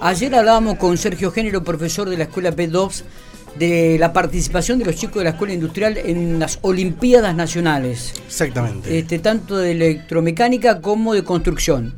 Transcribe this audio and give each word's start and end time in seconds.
Ayer 0.00 0.34
hablábamos 0.34 0.78
con 0.78 0.96
Sergio 0.96 1.30
Género, 1.30 1.64
profesor 1.64 2.08
de 2.08 2.16
la 2.16 2.24
Escuela 2.24 2.54
P2, 2.54 3.02
de 3.58 3.96
la 3.98 4.12
participación 4.12 4.78
de 4.78 4.84
los 4.84 4.96
chicos 4.96 5.16
de 5.16 5.24
la 5.24 5.30
Escuela 5.30 5.54
Industrial 5.54 5.96
en 5.96 6.38
las 6.38 6.58
Olimpiadas 6.62 7.34
Nacionales. 7.34 8.14
Exactamente. 8.26 8.98
Este, 8.98 9.18
tanto 9.18 9.56
de 9.56 9.72
electromecánica 9.72 10.80
como 10.80 11.14
de 11.14 11.24
construcción. 11.24 11.94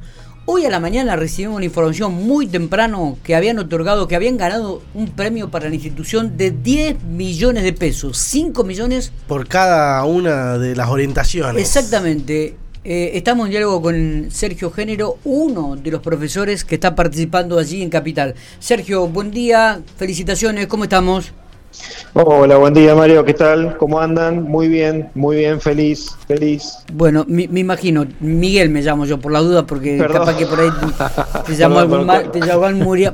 Hoy 0.46 0.64
a 0.64 0.70
la 0.70 0.80
mañana 0.80 1.14
recibimos 1.14 1.56
una 1.56 1.66
información 1.66 2.12
muy 2.12 2.46
temprano 2.46 3.18
que 3.22 3.36
habían 3.36 3.58
otorgado, 3.58 4.08
que 4.08 4.16
habían 4.16 4.36
ganado 4.36 4.82
un 4.94 5.08
premio 5.10 5.50
para 5.50 5.68
la 5.68 5.74
institución 5.74 6.36
de 6.36 6.50
10 6.50 7.04
millones 7.04 7.62
de 7.62 7.72
pesos. 7.72 8.18
5 8.18 8.64
millones. 8.64 9.12
Por 9.28 9.46
cada 9.46 10.04
una 10.04 10.58
de 10.58 10.74
las 10.74 10.88
orientaciones. 10.88 11.62
Exactamente. 11.62 12.56
Eh, 12.82 13.10
estamos 13.14 13.46
en 13.46 13.50
diálogo 13.50 13.82
con 13.82 14.30
Sergio 14.30 14.70
Género, 14.70 15.18
uno 15.24 15.76
de 15.76 15.90
los 15.90 16.00
profesores 16.00 16.64
que 16.64 16.76
está 16.76 16.94
participando 16.94 17.58
allí 17.58 17.82
en 17.82 17.90
Capital. 17.90 18.34
Sergio, 18.58 19.06
buen 19.06 19.30
día, 19.30 19.82
felicitaciones, 19.98 20.66
¿cómo 20.66 20.84
estamos? 20.84 21.34
Hola, 22.12 22.56
buen 22.56 22.74
día 22.74 22.94
Mario, 22.96 23.24
¿qué 23.24 23.34
tal? 23.34 23.76
¿Cómo 23.76 24.00
andan? 24.00 24.42
Muy 24.42 24.66
bien, 24.66 25.08
muy 25.14 25.36
bien, 25.36 25.60
feliz, 25.60 26.10
feliz. 26.26 26.78
Bueno, 26.92 27.24
me, 27.28 27.44
imagino, 27.44 28.04
Miguel 28.18 28.68
me 28.68 28.82
llamo 28.82 29.04
yo 29.04 29.18
por 29.18 29.30
la 29.30 29.38
duda, 29.38 29.64
porque 29.64 29.96
capaz 29.96 30.36
que 30.36 30.44
por 30.46 30.58
ahí 30.58 30.70
te 31.46 31.54
llamó, 31.56 31.78
algún, 31.78 32.10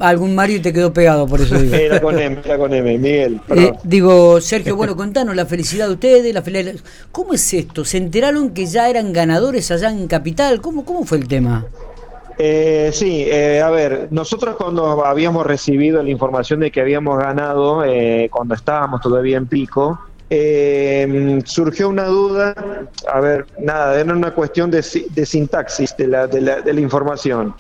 algún, 0.00 0.34
Mario 0.34 0.56
y 0.56 0.60
te 0.60 0.72
quedó 0.72 0.94
pegado, 0.94 1.26
por 1.26 1.42
eso 1.42 1.58
digo. 1.58 1.74
Era 1.74 2.00
con 2.00 2.18
M, 2.18 2.38
era 2.42 2.56
con 2.56 2.72
M, 2.72 2.96
Miguel. 2.96 3.40
Eh, 3.50 3.72
digo, 3.84 4.40
Sergio, 4.40 4.76
bueno, 4.76 4.96
contanos 4.96 5.36
la 5.36 5.44
felicidad 5.44 5.88
de 5.88 5.94
ustedes, 5.94 6.32
la 6.32 6.40
felicidad... 6.40 6.76
¿Cómo 7.12 7.34
es 7.34 7.52
esto? 7.52 7.84
¿Se 7.84 7.98
enteraron 7.98 8.50
que 8.50 8.64
ya 8.64 8.88
eran 8.88 9.12
ganadores 9.12 9.70
allá 9.70 9.90
en 9.90 10.06
Capital? 10.08 10.62
¿Cómo, 10.62 10.86
cómo 10.86 11.04
fue 11.04 11.18
el 11.18 11.28
tema? 11.28 11.66
Eh, 12.38 12.90
sí, 12.92 13.24
eh, 13.26 13.62
a 13.62 13.70
ver, 13.70 14.08
nosotros 14.10 14.56
cuando 14.56 15.04
habíamos 15.04 15.46
recibido 15.46 16.02
la 16.02 16.10
información 16.10 16.60
de 16.60 16.70
que 16.70 16.80
habíamos 16.80 17.18
ganado, 17.18 17.82
eh, 17.84 18.28
cuando 18.30 18.54
estábamos 18.54 19.00
todavía 19.00 19.38
en 19.38 19.46
pico, 19.46 19.98
eh, 20.28 21.40
surgió 21.46 21.88
una 21.88 22.06
duda, 22.06 22.54
a 23.10 23.20
ver, 23.20 23.46
nada, 23.58 23.98
era 23.98 24.12
una 24.12 24.32
cuestión 24.32 24.70
de, 24.70 24.82
sintaxis 24.82 25.96
de 25.96 26.08
la, 26.08 26.26
de 26.26 26.40
la, 26.40 26.60
de 26.60 26.74
la 26.74 26.80
información. 26.80 27.54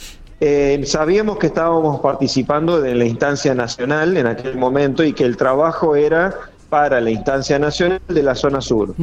sabíamos 0.84 1.38
que 1.38 1.46
estábamos 1.46 2.00
participando 2.00 2.80
de 2.80 2.94
la 2.94 3.06
instancia 3.06 3.54
nacional 3.54 4.16
en 4.16 4.26
aquel 4.26 4.56
momento 4.56 5.04
y 5.04 5.14
que 5.14 5.24
el 5.24 5.38
trabajo 5.38 5.96
era 5.96 6.34
para 6.68 7.00
la 7.00 7.10
instancia 7.10 7.58
nacional 7.58 8.00
de 8.08 8.22
la 8.22 8.34
zona 8.34 8.60
sur. 8.60 8.94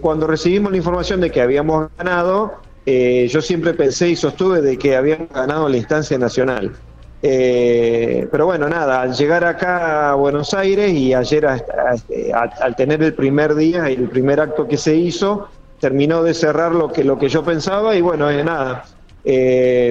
cuando 0.00 0.26
recibimos 0.26 0.72
la 0.72 0.78
información 0.78 1.20
de 1.20 1.30
que 1.30 1.42
habíamos 1.42 1.90
ganado, 1.96 2.65
eh, 2.88 3.26
yo 3.28 3.42
siempre 3.42 3.74
pensé 3.74 4.10
y 4.10 4.16
sostuve 4.16 4.62
de 4.62 4.78
que 4.78 4.94
habían 4.94 5.28
ganado 5.34 5.68
la 5.68 5.76
instancia 5.76 6.16
nacional. 6.18 6.72
Eh, 7.20 8.28
pero 8.30 8.46
bueno, 8.46 8.68
nada, 8.68 9.02
al 9.02 9.14
llegar 9.14 9.42
acá 9.42 10.10
a 10.10 10.14
Buenos 10.14 10.54
Aires 10.54 10.92
y 10.92 11.12
ayer 11.12 11.46
al 11.46 12.76
tener 12.76 13.02
el 13.02 13.14
primer 13.14 13.56
día 13.56 13.90
y 13.90 13.94
el 13.94 14.08
primer 14.08 14.38
acto 14.38 14.68
que 14.68 14.76
se 14.76 14.94
hizo, 14.94 15.48
terminó 15.80 16.22
de 16.22 16.32
cerrar 16.32 16.72
lo 16.72 16.92
que, 16.92 17.02
lo 17.02 17.18
que 17.18 17.28
yo 17.28 17.42
pensaba 17.42 17.96
y 17.96 18.02
bueno, 18.02 18.30
eh, 18.30 18.44
nada, 18.44 18.84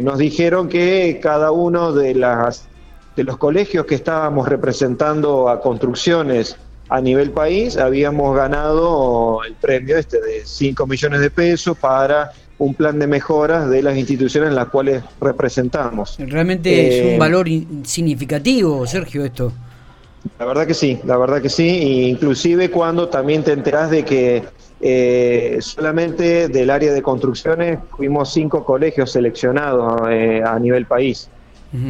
nos 0.01 0.17
dijeron 0.17 0.69
que 0.69 1.19
cada 1.21 1.51
uno 1.51 1.91
de, 1.91 2.15
las, 2.15 2.69
de 3.17 3.25
los 3.25 3.35
colegios 3.37 3.85
que 3.85 3.95
estábamos 3.95 4.47
representando 4.47 5.49
a 5.49 5.59
construcciones 5.59 6.57
a 6.89 7.01
nivel 7.01 7.31
país 7.31 7.77
habíamos 7.77 8.35
ganado 8.35 9.43
el 9.43 9.53
premio 9.55 9.97
este 9.97 10.21
de 10.21 10.45
5 10.45 10.85
millones 10.85 11.19
de 11.19 11.29
pesos 11.29 11.77
para 11.77 12.31
un 12.57 12.73
plan 12.73 12.99
de 12.99 13.07
mejoras 13.07 13.69
de 13.69 13.81
las 13.81 13.97
instituciones 13.97 14.49
en 14.49 14.55
las 14.55 14.69
cuales 14.69 15.03
representamos. 15.19 16.15
Realmente 16.19 16.99
es 16.99 17.05
un 17.05 17.11
eh, 17.13 17.17
valor 17.17 17.47
significativo, 17.83 18.85
Sergio, 18.87 19.25
esto. 19.25 19.51
La 20.39 20.45
verdad 20.45 20.65
que 20.65 20.73
sí, 20.73 20.99
la 21.05 21.17
verdad 21.17 21.41
que 21.41 21.49
sí, 21.49 22.09
inclusive 22.09 22.71
cuando 22.71 23.09
también 23.09 23.43
te 23.43 23.51
enterás 23.51 23.91
de 23.91 24.03
que 24.03 24.43
eh, 24.81 25.57
solamente 25.61 26.47
del 26.47 26.69
área 26.69 26.93
de 26.93 27.01
construcciones 27.01 27.79
fuimos 27.95 28.33
cinco 28.33 28.63
colegios 28.63 29.11
seleccionados 29.11 30.01
eh, 30.09 30.41
a 30.45 30.57
nivel 30.59 30.85
país, 30.85 31.29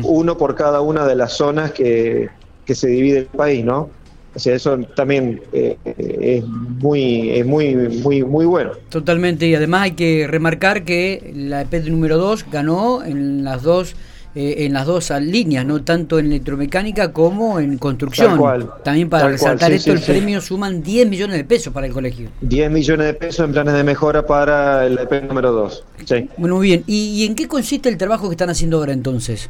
uno 0.01 0.35
por 0.35 0.55
cada 0.55 0.81
una 0.81 1.05
de 1.05 1.15
las 1.15 1.33
zonas 1.33 1.71
que, 1.71 2.29
que 2.65 2.73
se 2.73 2.87
divide 2.87 3.19
el 3.19 3.25
país, 3.27 3.63
¿no? 3.63 3.91
O 4.35 4.39
sea, 4.39 4.55
eso 4.55 4.77
también 4.95 5.41
eh, 5.53 5.77
es 5.85 6.43
muy 6.45 7.31
es 7.31 7.45
muy 7.45 7.75
muy 7.75 8.23
muy 8.23 8.45
bueno. 8.45 8.71
Totalmente, 8.89 9.47
y 9.47 9.55
además 9.55 9.83
hay 9.83 9.91
que 9.91 10.27
remarcar 10.27 10.83
que 10.83 11.31
la 11.33 11.61
EP 11.61 11.85
número 11.85 12.17
2 12.17 12.45
ganó 12.51 13.03
en 13.03 13.43
las 13.43 13.63
dos 13.63 13.95
eh, 14.37 14.65
en 14.65 14.73
las 14.73 14.85
dos 14.85 15.09
líneas, 15.21 15.65
no 15.65 15.81
tanto 15.83 16.19
en 16.19 16.25
electromecánica 16.25 17.13
como 17.13 17.57
en 17.57 17.77
construcción. 17.77 18.37
También 18.83 19.09
para 19.09 19.29
resaltar 19.29 19.71
esto, 19.71 19.93
el 19.93 20.01
premio 20.01 20.41
suman 20.41 20.83
10 20.83 21.07
millones 21.07 21.37
de 21.37 21.45
pesos 21.45 21.71
para 21.71 21.87
el 21.87 21.93
colegio. 21.93 22.29
10 22.41 22.69
millones 22.69 23.07
de 23.07 23.13
pesos 23.13 23.45
en 23.45 23.53
planes 23.53 23.75
de 23.75 23.85
mejora 23.85 24.25
para 24.27 24.85
el 24.85 24.97
EP 24.97 25.23
número 25.29 25.53
2. 25.53 25.83
Sí. 26.03 26.29
Bueno, 26.35 26.57
muy 26.57 26.67
bien. 26.67 26.83
¿Y 26.85 27.25
en 27.25 27.35
qué 27.35 27.47
consiste 27.47 27.87
el 27.87 27.97
trabajo 27.97 28.27
que 28.27 28.33
están 28.33 28.49
haciendo 28.49 28.79
ahora 28.79 28.91
entonces? 28.91 29.49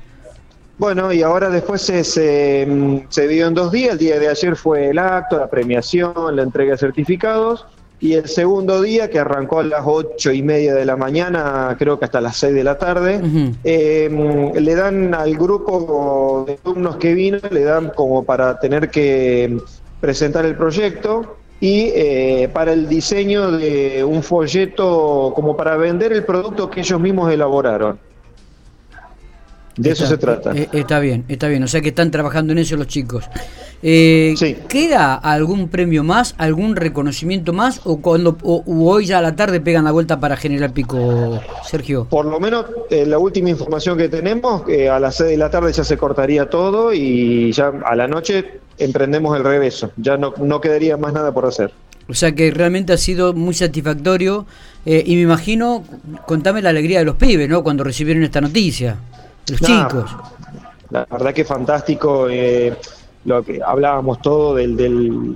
Bueno, 0.78 1.14
y 1.14 1.22
ahora 1.22 1.50
después 1.50 1.82
se, 1.82 2.04
se, 2.04 3.06
se, 3.08 3.28
dio 3.28 3.48
en 3.48 3.54
dos 3.54 3.72
días. 3.72 3.94
El 3.94 3.98
día 4.00 4.20
de 4.20 4.28
ayer 4.28 4.56
fue 4.56 4.90
el 4.90 5.00
acto, 5.00 5.38
la 5.38 5.48
premiación, 5.48 6.36
la 6.36 6.44
entrega 6.44 6.72
de 6.72 6.78
certificados. 6.78 7.66
Y 8.02 8.14
el 8.14 8.28
segundo 8.28 8.82
día, 8.82 9.10
que 9.10 9.20
arrancó 9.20 9.60
a 9.60 9.64
las 9.64 9.82
ocho 9.86 10.32
y 10.34 10.44
media 10.44 10.76
de 10.76 10.86
la 10.86 10.98
mañana, 10.98 11.76
creo 11.80 11.98
que 11.98 12.06
hasta 12.06 12.20
las 12.20 12.36
seis 12.36 12.54
de 12.54 12.64
la 12.64 12.78
tarde, 12.78 13.22
eh, 13.64 14.52
le 14.54 14.76
dan 14.76 15.14
al 15.14 15.36
grupo 15.36 16.44
de 16.46 16.60
alumnos 16.66 16.98
que 16.98 17.14
vino, 17.14 17.40
le 17.50 17.64
dan 17.64 17.92
como 17.96 18.26
para 18.26 18.60
tener 18.60 18.90
que 18.90 19.58
presentar 20.02 20.46
el 20.46 20.56
proyecto 20.56 21.38
y 21.62 21.92
eh, 21.96 22.50
para 22.54 22.74
el 22.74 22.90
diseño 22.90 23.52
de 23.54 24.04
un 24.04 24.22
folleto 24.22 25.32
como 25.34 25.56
para 25.56 25.78
vender 25.78 26.12
el 26.12 26.26
producto 26.26 26.70
que 26.70 26.82
ellos 26.82 27.00
mismos 27.00 27.32
elaboraron. 27.32 27.98
De 29.78 29.92
eso 29.92 30.06
se 30.06 30.18
trata. 30.18 30.52
Eh, 30.56 30.70
está 30.72 31.00
bien, 31.00 31.26
está 31.28 31.48
bien. 31.48 31.64
O 31.64 31.68
sea 31.68 31.82
que 31.82 31.90
están 31.90 32.10
trabajando 32.12 32.54
en 32.54 32.60
eso 32.60 32.78
los 32.78 32.88
chicos. 32.88 33.26
Eh, 33.84 34.34
¿Queda 34.70 35.16
algún 35.16 35.68
premio 35.68 36.04
más, 36.04 36.34
algún 36.38 36.76
reconocimiento 36.76 37.52
más 37.52 37.82
o 37.84 37.98
cuando 37.98 38.38
hoy 38.44 39.06
ya 39.06 39.20
a 39.20 39.22
la 39.22 39.36
tarde 39.36 39.60
pegan 39.60 39.84
la 39.84 39.92
vuelta 39.92 40.20
para 40.20 40.38
General 40.38 40.72
Pico, 40.72 41.42
Sergio? 41.66 42.06
Por 42.06 42.26
lo 42.26 42.40
menos 42.40 42.66
eh, 42.90 43.06
la 43.06 43.20
última 43.20 43.50
información 43.50 43.98
que 43.98 44.08
tenemos, 44.08 44.64
que 44.64 44.90
a 44.90 45.00
las 45.00 45.16
6 45.18 45.32
de 45.32 45.38
la 45.38 45.50
tarde 45.52 45.74
ya 45.74 45.84
se 45.84 45.98
cortaría 45.98 46.50
todo 46.50 46.94
y 46.94 47.52
ya 47.52 47.72
a 47.86 47.96
la 47.96 48.08
noche 48.08 48.60
emprendemos 48.78 49.38
el 49.38 49.44
regreso. 49.44 49.92
Ya 49.98 50.18
no, 50.18 50.34
no 50.38 50.62
quedaría 50.62 50.96
más 50.96 51.14
nada 51.14 51.34
por 51.34 51.46
hacer. 51.46 51.72
O 52.08 52.14
sea 52.14 52.34
que 52.34 52.52
realmente 52.52 52.94
ha 52.94 52.98
sido 52.98 53.34
muy 53.34 53.54
satisfactorio 53.54 54.46
y 54.86 55.16
me 55.16 55.22
imagino, 55.22 55.84
contame 56.28 56.62
la 56.62 56.70
alegría 56.70 57.00
de 57.00 57.06
los 57.06 57.16
pibes, 57.16 57.50
¿no? 57.50 57.64
Cuando 57.64 57.84
recibieron 57.84 58.24
esta 58.24 58.42
noticia 58.42 58.98
los 59.50 59.62
chicos. 59.62 60.16
La 60.90 61.06
verdad 61.06 61.34
que 61.34 61.46
fantástico. 61.46 62.28
Eh, 62.30 62.74
lo 63.26 63.44
que 63.44 63.60
hablábamos 63.66 64.22
todo 64.22 64.54
del, 64.54 64.78
del 64.78 65.36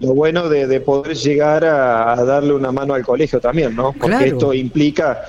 lo 0.00 0.14
bueno 0.14 0.48
de, 0.48 0.80
poder 0.80 1.16
llegar 1.16 1.64
a, 1.64 2.14
darle 2.24 2.52
una 2.52 2.70
mano 2.70 2.94
al 2.94 3.04
colegio 3.04 3.40
también, 3.40 3.74
¿no? 3.74 3.92
Porque 3.92 4.28
esto 4.28 4.54
implica 4.54 5.20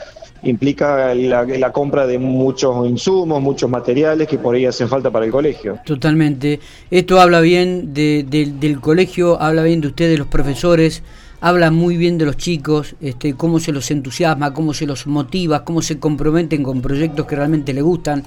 implica 0.41 1.13
la, 1.13 1.71
compra 1.71 2.07
de 2.07 2.17
muchos 2.17 2.87
insumos, 2.87 3.41
muchos 3.41 3.69
materiales 3.69 4.27
que 4.27 4.37
por 4.37 4.55
ahí 4.55 4.65
hacen 4.65 4.87
falta 4.87 5.11
para 5.11 5.25
el 5.25 5.31
colegio. 5.31 5.79
Totalmente. 5.85 6.61
Esto 6.89 7.19
habla 7.19 7.41
bien 7.41 7.93
de, 7.93 8.23
del 8.23 8.79
colegio, 8.79 9.41
habla 9.41 9.63
bien 9.63 9.81
de 9.81 9.87
ustedes, 9.87 10.17
los 10.17 10.27
profesores, 10.27 11.03
habla 11.41 11.71
muy 11.71 11.97
bien 11.97 12.17
de 12.17 12.25
los 12.25 12.37
chicos, 12.37 12.95
este, 13.01 13.33
cómo 13.33 13.59
se 13.59 13.71
los 13.71 13.89
entusiasma, 13.91 14.53
cómo 14.53 14.73
se 14.73 14.85
los 14.85 15.07
motiva, 15.07 15.63
cómo 15.63 15.81
se 15.81 15.99
comprometen 15.99 16.63
con 16.63 16.81
proyectos 16.81 17.25
que 17.25 17.35
realmente 17.35 17.73
les 17.73 17.83
gustan 17.83 18.23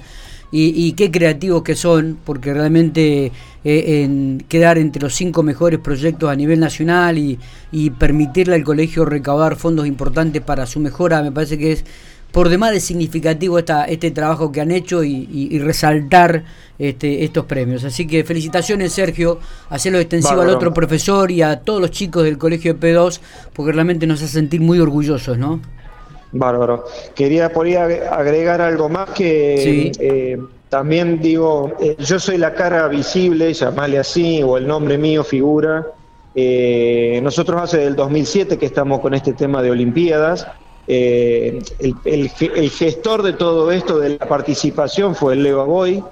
y, 0.55 0.91
qué 0.93 1.09
creativos 1.09 1.63
que 1.63 1.75
son, 1.75 2.19
porque 2.23 2.53
realmente 2.53 3.31
eh, 3.63 4.03
en 4.03 4.45
quedar 4.47 4.77
entre 4.77 5.01
los 5.01 5.15
cinco 5.15 5.41
mejores 5.41 5.79
proyectos 5.79 6.29
a 6.29 6.35
nivel 6.35 6.59
nacional 6.59 7.17
y, 7.17 7.39
y 7.71 7.89
permitirle 7.89 8.53
al 8.53 8.63
colegio 8.63 9.03
recaudar 9.03 9.55
fondos 9.55 9.87
importantes 9.87 10.43
para 10.43 10.67
su 10.67 10.79
mejora, 10.79 11.23
me 11.23 11.31
parece 11.31 11.57
que 11.57 11.71
es 11.71 11.85
por 12.33 12.49
demás 12.49 12.71
de 12.71 12.79
significativo 12.79 13.59
esta, 13.59 13.85
este 13.85 14.09
trabajo 14.09 14.51
que 14.51 14.59
han 14.59 14.71
hecho 14.71 15.03
y, 15.03 15.59
resaltar 15.59 16.43
este, 16.79 17.23
estos 17.23 17.45
premios. 17.45 17.83
Así 17.83 18.07
que 18.07 18.23
felicitaciones 18.23 18.91
Sergio, 18.91 19.39
hacerlo 19.69 19.99
extensivo 19.99 20.41
al 20.41 20.49
otro 20.49 20.73
profesor 20.73 21.29
y 21.29 21.43
a 21.43 21.59
todos 21.59 21.79
los 21.79 21.91
chicos 21.91 22.23
del 22.23 22.39
colegio 22.39 22.73
de 22.73 22.79
P2, 22.79 23.19
porque 23.53 23.71
realmente 23.71 24.07
nos 24.07 24.23
hace 24.23 24.33
sentir 24.33 24.61
muy 24.61 24.79
orgullosos, 24.79 25.37
¿no? 25.37 25.61
Bárbaro. 26.31 26.85
Quería 27.13 27.53
por 27.53 27.67
agregar 27.67 28.61
algo 28.61 28.89
más 28.89 29.11
que 29.11 29.91
eh, 29.99 30.39
también 30.69 31.21
digo, 31.21 31.73
eh, 31.79 31.95
yo 31.99 32.19
soy 32.19 32.39
la 32.39 32.55
cara 32.55 32.87
visible, 32.87 33.53
llamarle 33.53 33.99
así, 33.99 34.41
o 34.41 34.57
el 34.57 34.65
nombre 34.65 34.97
mío 34.97 35.23
figura. 35.23 35.85
Eh, 36.33 37.19
nosotros 37.21 37.61
hace 37.61 37.77
del 37.77 37.95
2007 37.95 38.57
que 38.57 38.65
estamos 38.65 39.01
con 39.01 39.13
este 39.13 39.33
tema 39.33 39.61
de 39.61 39.69
Olimpiadas 39.69 40.47
eh, 40.87 41.61
el, 41.79 42.29
gestor 42.69 43.23
de 43.23 43.33
todo 43.33 43.71
esto, 43.71 43.99
de 43.99 44.17
la 44.17 44.27
participación, 44.27 45.15
fue 45.15 45.33
el 45.33 45.43
Leo 45.43 45.65
Boy, 45.65 46.03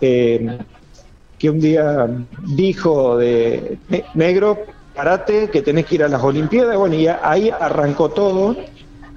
eh, 0.00 0.58
que 1.38 1.50
un 1.50 1.60
día 1.60 2.08
dijo 2.48 3.16
de 3.16 3.78
negro, 4.14 4.58
parate, 4.94 5.48
que 5.50 5.62
tenés 5.62 5.86
que 5.86 5.94
ir 5.96 6.04
a 6.04 6.08
las 6.08 6.22
Olimpiadas, 6.22 6.76
bueno, 6.76 6.94
y 6.96 7.06
ahí 7.06 7.50
arrancó 7.50 8.10
todo. 8.10 8.56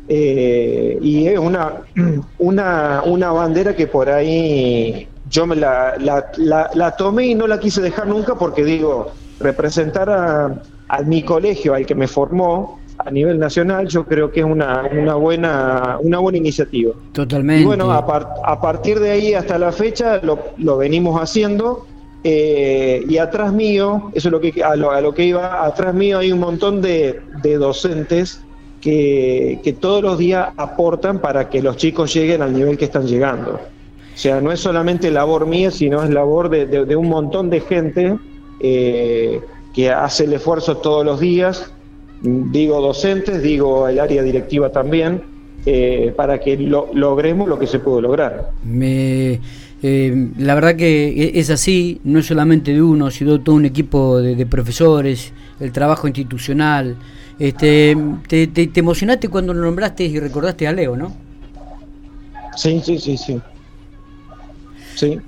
Eh, 0.08 0.98
y 1.02 1.28
es 1.28 1.40
una, 1.40 1.82
una, 2.38 3.02
una 3.06 3.32
bandera 3.32 3.76
que 3.76 3.88
por 3.88 4.10
ahí 4.10 5.08
yo 5.30 5.48
me 5.48 5.56
la, 5.56 5.96
la, 5.98 6.70
la, 6.74 6.96
tomé 6.96 7.28
y 7.28 7.36
no 7.36 7.48
la 7.48 7.60
quise 7.60 7.82
dejar 7.82 8.08
nunca 8.08 8.36
porque 8.36 8.64
digo, 8.64 9.12
representar 9.40 10.10
a, 10.10 10.62
a 10.90 11.02
mi 11.02 11.24
colegio, 11.24 11.74
al 11.74 11.86
que 11.86 11.96
me 11.96 12.08
formó, 12.08 12.80
a 13.06 13.12
nivel 13.12 13.40
nacional, 13.40 13.88
yo 13.88 14.06
creo 14.06 14.32
que 14.32 14.42
es 14.42 14.46
una, 14.46 14.90
una, 14.92 15.16
buena, 15.16 15.98
una 16.02 16.20
buena 16.20 16.38
iniciativa. 16.38 16.94
Totalmente. 17.12 17.64
Y 17.64 17.66
bueno, 17.66 17.92
a, 17.92 17.98
a 17.98 18.62
partir 18.62 19.00
de 19.00 19.12
ahí 19.12 19.34
hasta 19.34 19.58
la 19.58 19.72
fecha 19.72 20.20
lo, 20.24 20.40
lo 20.58 20.78
venimos 20.78 21.22
haciendo. 21.22 21.86
Eh, 22.26 23.04
y 23.10 23.18
atrás 23.18 23.52
mío, 23.52 24.12
eso 24.14 24.30
es 24.30 24.32
lo 24.32 24.40
que, 24.40 24.64
a, 24.64 24.78
lo, 24.78 24.92
a 24.92 25.02
lo 25.02 25.14
que 25.14 25.26
iba, 25.26 25.66
atrás 25.66 25.94
mío 25.94 26.20
hay 26.20 26.32
un 26.32 26.40
montón 26.40 26.82
de, 26.82 27.20
de 27.42 27.58
docentes 27.58 28.40
que, 28.80 29.60
que, 29.62 29.74
todos 29.74 30.02
los 30.02 30.18
días 30.18 30.50
aportan 30.56 31.20
para 31.20 31.50
que 31.50 31.62
los 31.62 31.76
chicos 31.76 32.14
lleguen 32.14 32.42
al 32.42 32.54
nivel 32.54 32.78
que 32.78 32.86
están 32.86 33.08
llegando. 33.08 33.56
O 33.56 34.18
sea, 34.18 34.40
no 34.40 34.54
es 34.54 34.62
solamente 34.62 35.12
labor 35.12 35.46
mía, 35.48 35.70
sino 35.70 36.02
es 36.02 36.10
labor 36.10 36.48
de, 36.48 36.66
de, 36.66 36.86
de 36.86 36.96
un 36.96 37.10
montón 37.10 37.50
de 37.50 37.60
gente 37.60 38.18
eh, 38.62 39.42
que 39.74 39.92
hace 39.92 40.24
el 40.24 40.34
esfuerzo 40.34 40.78
todos 40.78 41.04
los 41.04 41.20
días 41.20 41.74
digo 42.24 42.82
docentes, 42.82 43.42
digo 43.42 43.88
el 43.88 44.00
área 44.00 44.24
directiva 44.24 44.72
también, 44.72 45.22
eh, 45.66 46.14
para 46.16 46.40
que 46.40 46.58
lo, 46.58 46.90
logremos 46.94 47.48
lo 47.48 47.60
que 47.60 47.68
se 47.68 47.80
pudo 47.80 48.02
lograr. 48.02 48.50
Me, 48.64 49.40
eh, 49.82 50.30
la 50.38 50.56
verdad 50.56 50.76
que 50.76 51.10
e, 51.10 51.40
es 51.40 51.50
así, 51.50 52.00
no 52.04 52.20
es 52.20 52.26
solamente 52.26 52.74
de 52.74 52.82
uno, 52.82 53.12
sino 53.12 53.40
todo 53.42 53.56
un 53.56 53.66
equipo 53.66 54.20
de, 54.20 54.36
de 54.36 54.46
profesores, 54.46 55.34
el 55.60 55.72
trabajo 55.72 56.08
institucional. 56.08 56.96
Este, 57.38 57.98
te, 58.28 58.48
te, 58.48 58.68
te, 58.68 58.80
emocionaste 58.80 59.28
cuando 59.28 59.54
lo 59.54 59.62
nombraste 59.64 60.06
y 60.06 60.20
recordaste 60.20 60.68
a 60.68 60.72
Leo, 60.72 60.96
¿no? 60.96 61.14
Sí, 62.56 62.82
sí, 62.84 63.00
sí, 63.00 63.18
sí. 63.18 63.42
Sí. 65.04 65.20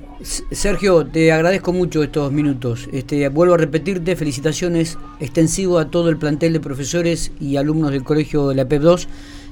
Sergio, 0.52 1.06
te 1.06 1.32
agradezco 1.32 1.74
mucho 1.74 2.02
estos 2.02 2.32
minutos. 2.32 2.88
Este, 2.92 3.28
vuelvo 3.30 3.56
a 3.56 3.58
repetirte, 3.58 4.16
felicitaciones 4.16 4.98
extensivo 5.20 5.78
a 5.78 5.90
todo 5.90 6.10
el 6.10 6.18
plantel 6.18 6.54
de 6.54 6.60
profesores 6.60 7.32
y 7.40 7.58
alumnos 7.58 7.92
del 7.92 8.04
colegio 8.04 8.48
de 8.50 8.56
la 8.56 8.66
PEP 8.66 8.82
2. 8.82 9.08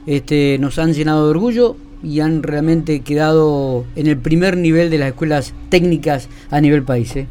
Este, 0.06 0.58
nos 0.60 0.80
han 0.80 0.94
llenado 0.94 1.26
de 1.26 1.32
orgullo 1.32 1.76
y 2.02 2.22
han 2.22 2.44
realmente 2.44 3.02
quedado 3.02 3.86
en 3.96 4.08
el 4.08 4.18
primer 4.18 4.58
nivel 4.58 4.90
de 4.90 4.98
las 4.98 5.10
escuelas 5.10 5.54
técnicas 5.70 6.30
a 6.50 6.62
nivel 6.62 6.84
país. 6.84 7.16
¿eh? 7.16 7.28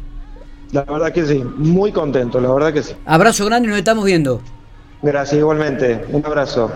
La 0.71 0.83
verdad 0.83 1.11
que 1.11 1.25
sí, 1.25 1.43
muy 1.57 1.91
contento, 1.91 2.39
la 2.39 2.51
verdad 2.51 2.73
que 2.73 2.83
sí. 2.83 2.93
Abrazo 3.05 3.45
grande 3.45 3.67
y 3.67 3.69
nos 3.69 3.77
estamos 3.77 4.05
viendo. 4.05 4.41
Gracias, 5.01 5.39
igualmente. 5.39 6.05
Un 6.09 6.25
abrazo. 6.25 6.71